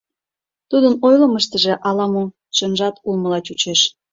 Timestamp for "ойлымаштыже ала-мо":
1.07-2.23